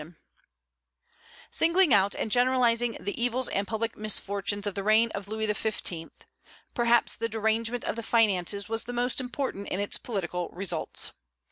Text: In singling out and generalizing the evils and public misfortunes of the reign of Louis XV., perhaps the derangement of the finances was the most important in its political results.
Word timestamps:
In 0.01 0.15
singling 1.51 1.93
out 1.93 2.15
and 2.15 2.31
generalizing 2.31 2.93
the 2.99 3.21
evils 3.23 3.47
and 3.49 3.67
public 3.67 3.95
misfortunes 3.95 4.65
of 4.65 4.73
the 4.73 4.81
reign 4.83 5.11
of 5.11 5.27
Louis 5.27 5.45
XV., 5.45 6.09
perhaps 6.73 7.15
the 7.15 7.29
derangement 7.29 7.83
of 7.83 7.95
the 7.95 8.01
finances 8.01 8.67
was 8.67 8.85
the 8.85 8.93
most 8.93 9.21
important 9.21 9.69
in 9.69 9.79
its 9.79 9.99
political 9.99 10.49
results. 10.53 11.11